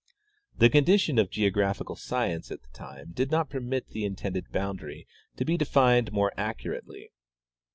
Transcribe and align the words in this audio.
The 0.57 0.71
condition 0.71 1.19
of 1.19 1.29
geographical 1.29 1.95
science 1.95 2.49
at 2.51 2.63
the 2.63 2.69
time 2.69 3.11
did 3.11 3.29
not 3.29 3.51
permit 3.51 3.89
the 3.89 4.03
intended 4.03 4.51
boundary 4.51 5.07
to 5.35 5.45
be 5.45 5.57
defined 5.57 6.11
more 6.11 6.33
accu 6.39 6.71
rately. 6.75 7.09